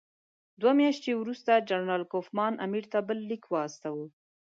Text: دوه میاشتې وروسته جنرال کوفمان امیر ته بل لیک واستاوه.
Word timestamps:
دوه 0.61 0.73
میاشتې 0.79 1.11
وروسته 1.15 1.51
جنرال 1.69 2.03
کوفمان 2.13 2.53
امیر 2.65 2.83
ته 2.91 2.99
بل 3.07 3.19
لیک 3.29 3.43
واستاوه. 3.53 4.05